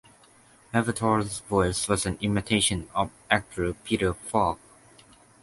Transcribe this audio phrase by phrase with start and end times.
[0.73, 4.57] Avatar's voice was an imitation of actor Peter Falk.